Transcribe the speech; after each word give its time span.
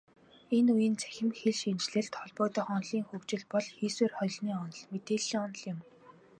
Энэ 0.57 0.71
үеийн 0.75 0.95
цахим 1.01 1.29
хэлшинжлэлд 1.39 2.13
холбогдох 2.19 2.67
онолын 2.75 3.05
хөгжил 3.07 3.43
бол 3.51 3.67
хийсвэр 3.77 4.11
хэлний 4.17 4.57
онол, 4.63 4.85
мэдээллийн 4.91 5.41
онол 5.45 5.61
юм. 5.73 5.79